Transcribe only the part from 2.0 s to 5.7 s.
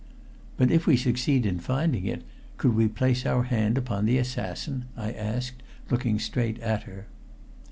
it, could we place our hand upon the assassin?" I asked,